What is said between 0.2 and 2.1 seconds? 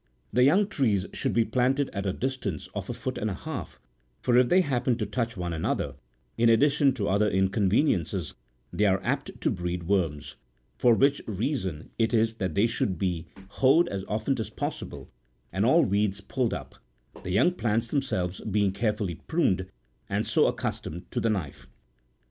The young trees should be planted at